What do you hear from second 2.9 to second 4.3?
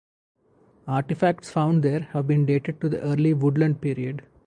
early Woodland period.